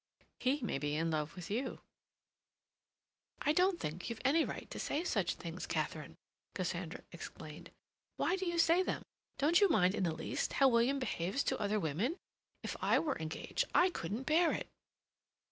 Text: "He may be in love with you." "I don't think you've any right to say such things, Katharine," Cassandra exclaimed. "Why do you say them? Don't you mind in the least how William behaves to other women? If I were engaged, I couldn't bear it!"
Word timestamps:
"He 0.39 0.61
may 0.61 0.79
be 0.79 0.95
in 0.95 1.11
love 1.11 1.35
with 1.35 1.51
you." 1.51 1.79
"I 3.39 3.53
don't 3.53 3.79
think 3.79 4.09
you've 4.09 4.19
any 4.25 4.43
right 4.43 4.67
to 4.71 4.79
say 4.79 5.03
such 5.03 5.35
things, 5.35 5.67
Katharine," 5.67 6.15
Cassandra 6.55 7.03
exclaimed. 7.11 7.69
"Why 8.17 8.35
do 8.35 8.47
you 8.47 8.57
say 8.57 8.81
them? 8.81 9.03
Don't 9.37 9.61
you 9.61 9.69
mind 9.69 9.93
in 9.93 10.03
the 10.03 10.11
least 10.15 10.53
how 10.53 10.69
William 10.69 10.97
behaves 10.97 11.43
to 11.43 11.59
other 11.61 11.79
women? 11.79 12.17
If 12.63 12.75
I 12.81 12.97
were 12.97 13.19
engaged, 13.19 13.65
I 13.75 13.91
couldn't 13.91 14.23
bear 14.23 14.51
it!" 14.53 14.67